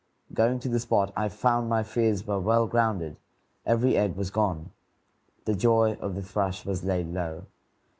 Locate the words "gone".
4.31-4.71